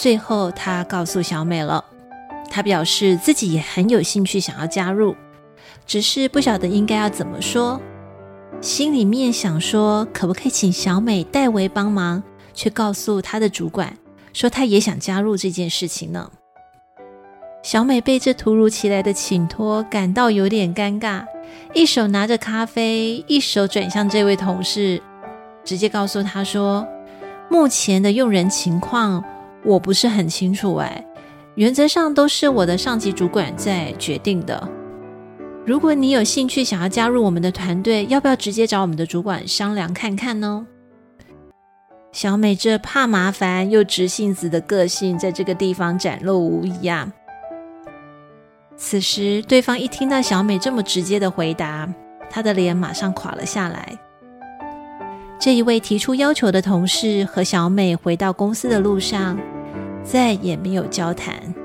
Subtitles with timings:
[0.00, 1.84] 最后，他告诉小美了，
[2.50, 5.14] 他表示自己也很有兴趣想要加入，
[5.86, 7.78] 只是不晓得应该要怎么说，
[8.62, 12.22] 心里面想说可不可以请小美代为帮忙，
[12.54, 13.94] 却告诉他的主管
[14.32, 16.30] 说他也想加入这件事情呢。
[17.62, 21.26] 小美被这突如其来的请托感到有点尴尬，
[21.74, 25.02] 一手拿着咖啡，一手转向这位同事，
[25.62, 26.88] 直接告诉他说
[27.52, 29.22] ：“目前的用人情况
[29.64, 31.04] 我不是很清楚，哎，
[31.54, 34.68] 原则上都是我的上级主管在决定的。
[35.66, 40.66] 如果你有兴趣想要加入我们的团队，要不要直接找我们的主管商量看看呢？”
[42.12, 47.12] 小美这怕麻烦又直性子的个性，在这个地方展露无遗啊。
[48.76, 51.88] 此时，对方一听到小美这么直接的回答，
[52.28, 53.96] 他的脸马上垮了下来。
[55.38, 59.38] 这一位提出要求的同事和小美回到公司的路上，
[60.10, 61.59] 再也没有交谈。